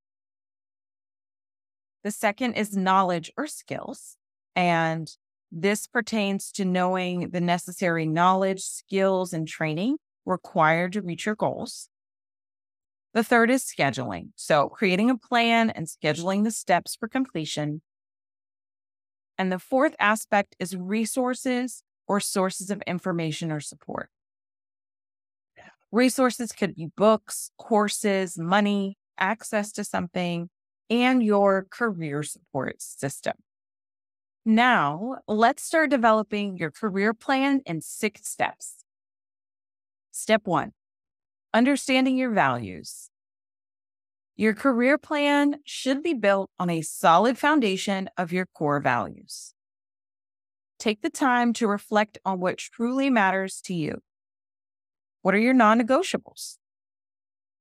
The 2.03 2.11
second 2.11 2.53
is 2.53 2.75
knowledge 2.75 3.31
or 3.37 3.47
skills. 3.47 4.17
And 4.55 5.09
this 5.51 5.87
pertains 5.87 6.51
to 6.53 6.65
knowing 6.65 7.29
the 7.29 7.41
necessary 7.41 8.05
knowledge, 8.05 8.61
skills, 8.61 9.33
and 9.33 9.47
training 9.47 9.97
required 10.25 10.93
to 10.93 11.01
reach 11.01 11.25
your 11.25 11.35
goals. 11.35 11.89
The 13.13 13.23
third 13.23 13.49
is 13.49 13.63
scheduling. 13.63 14.29
So, 14.35 14.69
creating 14.69 15.09
a 15.09 15.17
plan 15.17 15.69
and 15.69 15.87
scheduling 15.87 16.43
the 16.43 16.51
steps 16.51 16.95
for 16.95 17.07
completion. 17.07 17.81
And 19.37 19.51
the 19.51 19.59
fourth 19.59 19.95
aspect 19.99 20.55
is 20.59 20.75
resources 20.75 21.83
or 22.07 22.19
sources 22.19 22.69
of 22.69 22.81
information 22.85 23.51
or 23.51 23.59
support. 23.59 24.09
Resources 25.91 26.51
could 26.51 26.75
be 26.75 26.91
books, 26.97 27.51
courses, 27.57 28.37
money, 28.37 28.97
access 29.17 29.71
to 29.73 29.83
something, 29.83 30.49
and 30.89 31.23
your 31.23 31.65
career 31.69 32.23
support 32.23 32.81
system. 32.81 33.33
Now, 34.49 35.17
let's 35.27 35.61
start 35.61 35.89
developing 35.89 36.55
your 36.55 36.71
career 36.71 37.13
plan 37.13 37.59
in 37.65 37.81
six 37.81 38.29
steps. 38.29 38.85
Step 40.11 40.43
one 40.47 40.71
understanding 41.53 42.17
your 42.17 42.31
values. 42.31 43.09
Your 44.37 44.53
career 44.53 44.97
plan 44.97 45.55
should 45.65 46.01
be 46.01 46.13
built 46.13 46.49
on 46.57 46.69
a 46.69 46.81
solid 46.81 47.37
foundation 47.37 48.09
of 48.17 48.31
your 48.31 48.45
core 48.45 48.79
values. 48.79 49.53
Take 50.79 51.01
the 51.01 51.09
time 51.09 51.51
to 51.51 51.67
reflect 51.67 52.17
on 52.23 52.39
what 52.39 52.57
truly 52.57 53.09
matters 53.09 53.59
to 53.65 53.73
you. 53.73 54.01
What 55.23 55.35
are 55.35 55.39
your 55.39 55.53
non 55.53 55.77
negotiables? 55.77 56.55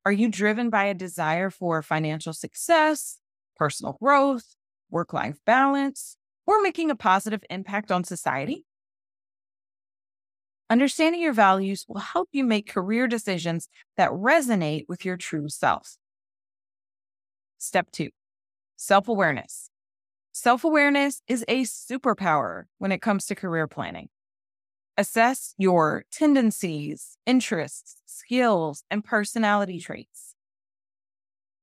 Are 0.05 0.12
you 0.12 0.28
driven 0.28 0.71
by 0.71 0.85
a 0.85 0.95
desire 0.95 1.50
for 1.50 1.83
financial 1.83 2.33
success, 2.33 3.19
personal 3.57 3.95
growth, 4.00 4.55
work 4.88 5.12
life 5.12 5.38
balance, 5.45 6.16
or 6.47 6.62
making 6.62 6.91
a 6.91 6.97
positive 6.97 7.43
impact 7.50 7.91
on 7.91 8.05
society? 8.05 8.65
Understanding 10.69 11.21
your 11.21 11.33
values 11.33 11.85
will 11.88 12.00
help 12.00 12.29
you 12.33 12.45
make 12.45 12.69
career 12.69 13.06
decisions 13.06 13.69
that 13.97 14.11
resonate 14.11 14.85
with 14.89 15.04
your 15.04 15.17
true 15.17 15.49
self. 15.49 15.97
Step 17.59 17.91
two 17.93 18.11
self 18.76 19.09
awareness. 19.09 19.71
Self 20.32 20.65
awareness 20.65 21.23
is 21.28 21.45
a 21.49 21.63
superpower 21.63 22.65
when 22.78 22.93
it 22.93 23.00
comes 23.00 23.26
to 23.26 23.35
career 23.35 23.67
planning. 23.67 24.09
Assess 24.99 25.54
your 25.59 26.04
tendencies, 26.11 27.17
interests, 27.26 28.02
skills, 28.06 28.82
and 28.91 29.04
personality 29.04 29.78
traits. 29.78 30.35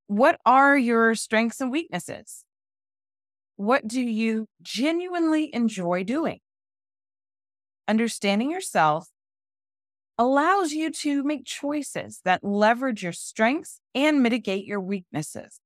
What 0.07 0.39
are 0.45 0.77
your 0.77 1.15
strengths 1.15 1.59
and 1.59 1.71
weaknesses? 1.71 2.45
What 3.55 3.87
do 3.87 4.01
you 4.01 4.47
genuinely 4.61 5.53
enjoy 5.53 6.03
doing? 6.03 6.39
Understanding 7.87 8.49
yourself 8.49 9.09
allows 10.17 10.71
you 10.71 10.91
to 10.91 11.23
make 11.23 11.45
choices 11.45 12.21
that 12.23 12.43
leverage 12.43 13.03
your 13.03 13.11
strengths 13.13 13.79
and 13.93 14.21
mitigate 14.21 14.65
your 14.65 14.79
weaknesses. 14.79 15.59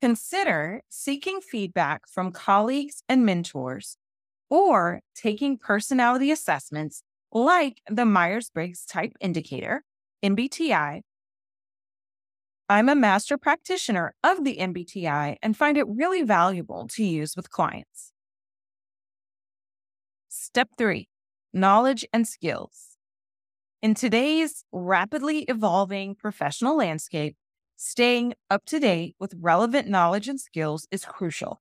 Consider 0.00 0.82
seeking 0.88 1.40
feedback 1.40 2.08
from 2.08 2.32
colleagues 2.32 3.02
and 3.08 3.24
mentors 3.24 3.96
or 4.50 5.00
taking 5.14 5.56
personality 5.56 6.30
assessments 6.30 7.02
like 7.32 7.80
the 7.88 8.04
Myers 8.04 8.50
Briggs 8.50 8.84
Type 8.84 9.12
Indicator, 9.20 9.84
MBTI. 10.22 11.02
I'm 12.72 12.88
a 12.88 12.94
master 12.94 13.36
practitioner 13.36 14.14
of 14.24 14.44
the 14.44 14.56
MBTI 14.56 15.36
and 15.42 15.54
find 15.54 15.76
it 15.76 15.84
really 15.86 16.22
valuable 16.22 16.88
to 16.92 17.04
use 17.04 17.36
with 17.36 17.50
clients. 17.50 18.14
Step 20.30 20.70
three 20.78 21.10
knowledge 21.52 22.06
and 22.14 22.26
skills. 22.26 22.96
In 23.82 23.92
today's 23.92 24.64
rapidly 24.72 25.40
evolving 25.40 26.14
professional 26.14 26.78
landscape, 26.78 27.36
staying 27.76 28.32
up 28.48 28.64
to 28.64 28.80
date 28.80 29.16
with 29.20 29.34
relevant 29.38 29.86
knowledge 29.86 30.26
and 30.26 30.40
skills 30.40 30.88
is 30.90 31.04
crucial. 31.04 31.60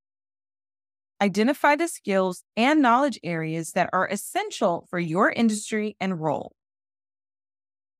Identify 1.21 1.75
the 1.75 1.89
skills 1.89 2.45
and 2.55 2.81
knowledge 2.81 3.19
areas 3.21 3.73
that 3.73 3.89
are 3.91 4.07
essential 4.07 4.87
for 4.89 4.97
your 4.97 5.29
industry 5.29 5.97
and 5.99 6.21
role. 6.21 6.53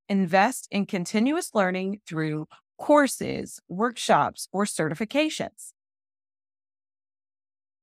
Invest 0.08 0.70
in 0.72 0.86
continuous 0.86 1.54
learning 1.54 2.00
through 2.08 2.48
courses, 2.82 3.60
workshops, 3.70 4.48
or 4.52 4.66
certifications. 4.66 5.74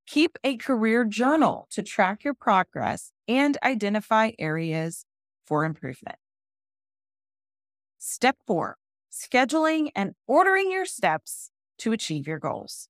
Keep 0.08 0.38
a 0.42 0.56
career 0.56 1.04
journal 1.04 1.68
to 1.70 1.84
track 1.84 2.24
your 2.24 2.34
progress 2.34 3.12
and 3.28 3.56
identify 3.62 4.32
areas 4.40 5.04
for 5.46 5.64
improvement. 5.64 6.16
Step 7.98 8.36
four 8.44 8.76
scheduling 9.12 9.90
and 9.94 10.14
ordering 10.26 10.70
your 10.72 10.84
steps 10.84 11.50
to 11.78 11.92
achieve 11.92 12.26
your 12.26 12.40
goals. 12.40 12.88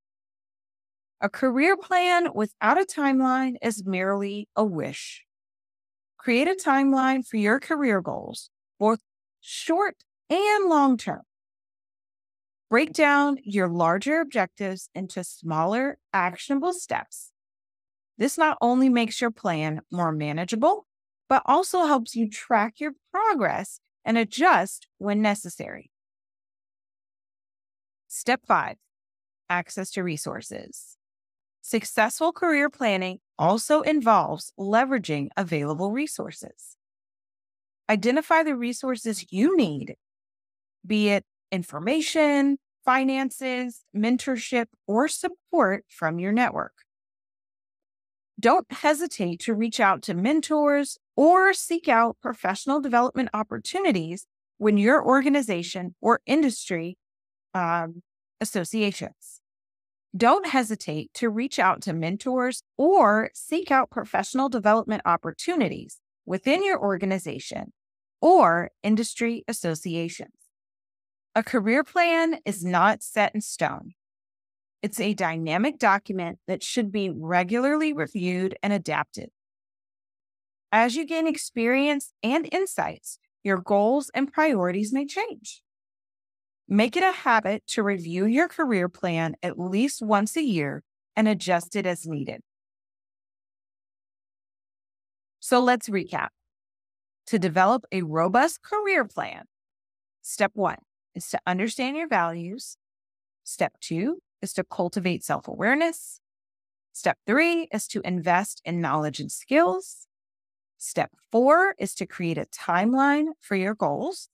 A 1.21 1.29
career 1.29 1.77
plan 1.77 2.29
without 2.35 2.81
a 2.81 2.87
timeline 2.87 3.57
is 3.61 3.85
merely 3.85 4.49
a 4.57 4.65
wish. 4.65 5.25
Create 6.17 6.49
a 6.49 6.55
timeline 6.55 7.27
for 7.27 7.37
your 7.37 7.61
career 7.61 8.01
goals, 8.01 8.49
both 8.79 9.01
short 9.41 9.97
and 10.31 10.71
long 10.71 10.97
term. 10.97 11.23
Break 12.71 12.93
down 12.93 13.39
your 13.45 13.69
larger 13.69 14.21
objectives 14.21 14.91
into 14.95 15.25
smaller, 15.25 15.99
actionable 16.13 16.73
steps. 16.75 17.33
This 18.19 18.37
not 18.37 18.59
only 18.61 18.89
makes 18.89 19.21
your 19.21 19.31
plan 19.31 19.81
more 19.91 20.13
manageable, 20.13 20.87
but 21.29 21.43
also 21.47 21.85
helps 21.85 22.15
you 22.15 22.29
track 22.29 22.81
your 22.81 22.93
progress 23.13 23.81
and 24.05 24.19
adjust 24.19 24.87
when 24.99 25.23
necessary. 25.23 25.91
Step 28.09 28.41
five 28.47 28.77
access 29.51 29.91
to 29.93 30.03
resources. 30.03 30.97
Successful 31.63 32.33
career 32.33 32.71
planning 32.71 33.21
also 33.39 33.83
involves 33.83 34.53
leveraging 34.59 35.29
available 35.37 35.91
resources. 35.93 36.77
Identify 37.91 38.43
the 38.43 38.57
resources 38.57 39.33
you 39.33 39.57
need, 39.57 39.97
be 40.87 41.11
it 41.11 41.25
information, 41.51 42.59
finances, 42.85 43.85
mentorship, 43.95 44.67
or 44.87 45.09
support 45.09 45.85
from 45.89 46.19
your 46.19 46.33
network. 46.33 46.73
Don't 48.41 48.71
hesitate 48.71 49.41
to 49.41 49.55
reach 49.55 49.81
out 49.81 50.01
to 50.03 50.15
mentors 50.15 50.97
or 51.17 51.53
seek 51.53 51.89
out 51.89 52.17
professional 52.23 52.81
development 52.81 53.31
opportunities 53.35 54.27
when 54.59 54.79
your 54.79 55.05
organization 55.05 55.95
or 56.01 56.21
industry 56.27 56.97
um, 57.55 58.03
associations. 58.41 59.41
Don't 60.17 60.47
hesitate 60.47 61.13
to 61.15 61.29
reach 61.29 61.59
out 61.59 61.83
to 61.83 61.93
mentors 61.93 62.63
or 62.77 63.31
seek 63.35 63.71
out 63.71 63.91
professional 63.91 64.49
development 64.49 65.03
opportunities 65.05 65.99
within 66.25 66.65
your 66.65 66.81
organization 66.81 67.73
or 68.21 68.71
industry 68.83 69.45
associations. 69.49 70.33
A 71.39 71.43
career 71.45 71.85
plan 71.85 72.41
is 72.45 72.65
not 72.65 73.01
set 73.01 73.33
in 73.33 73.43
stone. 73.43 73.93
It's 74.83 74.99
a 74.99 75.15
dynamic 75.15 75.79
document 75.79 76.41
that 76.49 76.65
should 76.65 76.91
be 76.91 77.11
regularly 77.11 77.93
reviewed 77.93 78.57
and 78.61 78.73
adapted. 78.73 79.31
As 80.73 80.97
you 80.97 81.07
gain 81.07 81.29
experience 81.29 82.13
and 82.25 82.49
insights, 82.51 83.21
your 83.45 83.59
goals 83.59 84.11
and 84.17 84.33
priorities 84.33 84.93
may 84.93 85.07
change. 85.07 85.63
Make 86.67 86.97
it 86.97 87.05
a 87.05 87.13
habit 87.13 87.65
to 87.69 87.85
review 87.85 88.27
your 88.27 88.49
career 88.49 88.89
plan 88.89 89.37
at 89.41 89.61
least 89.61 90.03
once 90.03 90.37
a 90.37 90.43
year 90.43 90.83
and 91.15 91.29
adjust 91.29 91.77
it 91.77 91.87
as 91.87 92.05
needed. 92.05 92.41
So 95.39 95.61
let's 95.61 95.89
recap. 95.89 96.31
To 97.27 97.39
develop 97.39 97.85
a 97.93 98.03
robust 98.03 98.61
career 98.61 99.05
plan, 99.05 99.45
step 100.21 100.51
one 100.55 100.79
is 101.19 101.29
to 101.31 101.41
understand 101.47 101.97
your 101.97 102.09
values. 102.09 102.77
Step 103.45 103.75
two 103.81 104.19
is 104.41 104.53
to 104.55 104.65
cultivate 104.65 105.25
self 105.25 105.49
awareness. 105.49 106.21
Step 106.93 107.19
three 107.27 107.69
is 107.73 107.87
to 107.89 108.01
invest 108.05 108.63
in 108.65 108.81
knowledge 108.81 109.21
and 109.21 109.31
skills. 109.31 110.07
Step 110.79 111.11
four 111.31 111.75
is 111.79 111.95
to 111.97 112.07
create 112.07 112.39
a 112.39 112.47
timeline 112.47 113.27
for 113.41 113.57
your 113.57 113.75
goals. 113.75 114.29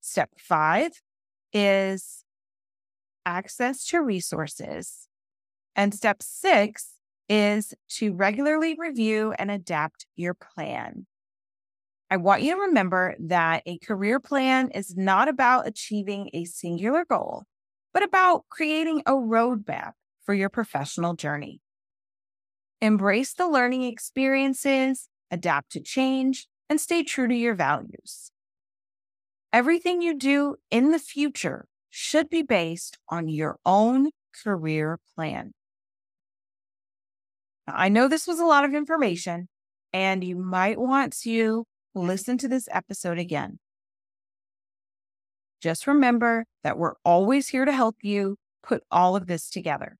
Step 0.00 0.30
five 0.38 0.92
is 1.52 2.24
access 3.26 3.84
to 3.86 4.00
resources. 4.00 5.08
And 5.74 5.92
step 5.92 6.22
six 6.22 6.94
is 7.28 7.74
to 7.96 8.12
regularly 8.12 8.76
review 8.78 9.34
and 9.38 9.50
adapt 9.50 10.06
your 10.16 10.34
plan. 10.34 11.06
I 12.10 12.16
want 12.16 12.42
you 12.42 12.54
to 12.54 12.60
remember 12.62 13.14
that 13.20 13.62
a 13.66 13.78
career 13.78 14.18
plan 14.18 14.70
is 14.72 14.96
not 14.96 15.28
about 15.28 15.68
achieving 15.68 16.28
a 16.34 16.44
singular 16.44 17.04
goal, 17.04 17.44
but 17.94 18.02
about 18.02 18.46
creating 18.50 19.02
a 19.06 19.12
roadmap 19.12 19.92
for 20.24 20.34
your 20.34 20.48
professional 20.48 21.14
journey. 21.14 21.60
Embrace 22.80 23.32
the 23.32 23.46
learning 23.46 23.84
experiences, 23.84 25.08
adapt 25.30 25.70
to 25.72 25.80
change, 25.80 26.48
and 26.68 26.80
stay 26.80 27.04
true 27.04 27.28
to 27.28 27.34
your 27.34 27.54
values. 27.54 28.32
Everything 29.52 30.02
you 30.02 30.14
do 30.14 30.56
in 30.70 30.90
the 30.90 30.98
future 30.98 31.66
should 31.90 32.28
be 32.28 32.42
based 32.42 32.98
on 33.08 33.28
your 33.28 33.58
own 33.64 34.10
career 34.44 34.98
plan. 35.14 35.52
Now, 37.66 37.74
I 37.76 37.88
know 37.88 38.08
this 38.08 38.26
was 38.26 38.40
a 38.40 38.44
lot 38.44 38.64
of 38.64 38.74
information, 38.74 39.48
and 39.92 40.24
you 40.24 40.36
might 40.36 40.78
want 40.78 41.16
to 41.22 41.66
listen 41.94 42.38
to 42.38 42.48
this 42.48 42.68
episode 42.70 43.18
again. 43.18 43.58
Just 45.60 45.86
remember 45.86 46.46
that 46.64 46.78
we're 46.78 46.94
always 47.04 47.48
here 47.48 47.64
to 47.64 47.72
help 47.72 47.96
you 48.02 48.36
put 48.62 48.82
all 48.90 49.16
of 49.16 49.26
this 49.26 49.50
together. 49.50 49.96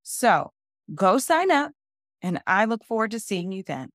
So 0.04 0.52
go 0.94 1.18
sign 1.18 1.50
up, 1.50 1.72
and 2.22 2.40
I 2.46 2.66
look 2.66 2.84
forward 2.84 3.10
to 3.10 3.18
seeing 3.18 3.50
you 3.50 3.64
then. 3.64 3.90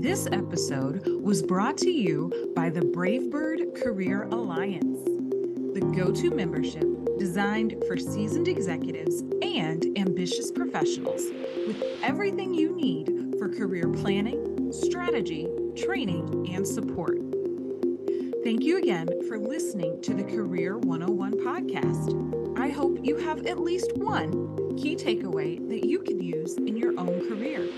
This 0.00 0.26
episode 0.32 1.06
was 1.20 1.42
brought 1.42 1.76
to 1.78 1.90
you 1.90 2.50
by 2.56 2.70
the 2.70 2.80
Bravebird 2.80 3.82
Career 3.82 4.22
Alliance, 4.22 5.04
the 5.04 5.92
go 5.94 6.10
to 6.10 6.30
membership 6.30 6.86
designed 7.18 7.76
for 7.86 7.98
seasoned 7.98 8.48
executives 8.48 9.20
and 9.42 9.98
ambitious 9.98 10.50
professionals 10.50 11.22
with 11.66 11.82
everything 12.02 12.54
you 12.54 12.74
need 12.74 13.34
for 13.38 13.50
career 13.50 13.90
planning, 13.90 14.72
strategy, 14.72 15.46
training, 15.76 16.50
and 16.50 16.66
support. 16.66 17.18
Thank 18.42 18.62
you 18.62 18.78
again 18.78 19.06
for 19.28 19.38
listening 19.38 20.00
to 20.00 20.14
the 20.14 20.24
Career 20.24 20.78
101 20.78 21.32
podcast. 21.44 22.58
I 22.58 22.70
hope 22.70 23.00
you 23.02 23.18
have 23.18 23.46
at 23.46 23.58
least 23.58 23.94
one 23.96 24.76
key 24.78 24.96
takeaway 24.96 25.68
that 25.68 25.86
you 25.86 25.98
can 25.98 26.22
use 26.22 26.56
in 26.56 26.78
your 26.78 26.98
own 26.98 27.28
career. 27.28 27.68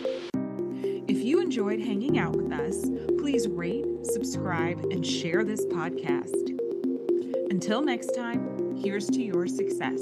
Enjoyed 1.52 1.80
hanging 1.80 2.18
out 2.18 2.34
with 2.34 2.50
us, 2.50 2.86
please 3.18 3.46
rate, 3.46 3.84
subscribe, 4.04 4.82
and 4.90 5.06
share 5.06 5.44
this 5.44 5.66
podcast. 5.66 6.48
Until 7.50 7.82
next 7.82 8.14
time, 8.14 8.74
here's 8.74 9.06
to 9.08 9.22
your 9.22 9.46
success. 9.46 10.00